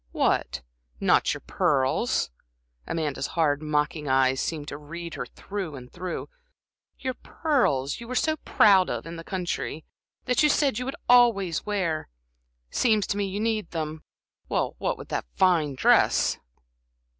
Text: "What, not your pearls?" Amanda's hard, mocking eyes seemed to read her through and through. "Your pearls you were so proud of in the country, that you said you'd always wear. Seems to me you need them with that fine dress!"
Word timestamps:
"What, 0.13 0.63
not 0.99 1.31
your 1.31 1.41
pearls?" 1.41 2.31
Amanda's 2.87 3.27
hard, 3.37 3.61
mocking 3.61 4.07
eyes 4.07 4.41
seemed 4.41 4.67
to 4.69 4.77
read 4.79 5.13
her 5.13 5.27
through 5.27 5.75
and 5.75 5.91
through. 5.91 6.27
"Your 6.97 7.13
pearls 7.13 7.99
you 7.99 8.07
were 8.07 8.15
so 8.15 8.37
proud 8.37 8.89
of 8.89 9.05
in 9.05 9.17
the 9.17 9.23
country, 9.23 9.85
that 10.25 10.41
you 10.41 10.49
said 10.49 10.79
you'd 10.79 10.95
always 11.07 11.67
wear. 11.67 12.09
Seems 12.71 13.05
to 13.13 13.17
me 13.17 13.27
you 13.27 13.39
need 13.39 13.69
them 13.69 14.01
with 14.49 15.09
that 15.09 15.25
fine 15.35 15.75
dress!" 15.75 16.39